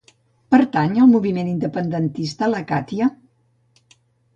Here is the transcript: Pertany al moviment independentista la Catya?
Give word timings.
Pertany 0.55 0.97
al 1.03 1.11
moviment 1.11 1.53
independentista 1.53 2.51
la 2.57 2.67
Catya? 2.75 3.15